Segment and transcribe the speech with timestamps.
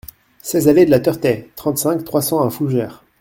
[0.41, 3.05] seize allée de la Teurtais, trente-cinq, trois cents à Fougères